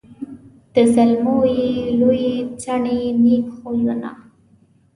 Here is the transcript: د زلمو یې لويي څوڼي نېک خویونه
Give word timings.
د 0.73 0.75
زلمو 0.93 1.37
یې 1.57 1.69
لويي 1.99 2.35
څوڼي 2.61 2.99
نېک 3.23 3.45
خویونه 3.57 4.11